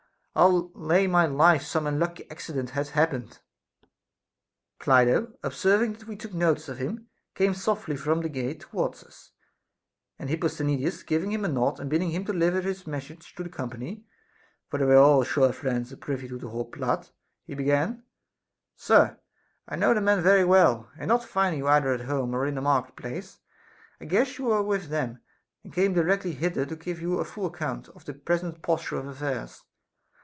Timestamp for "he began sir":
17.43-19.19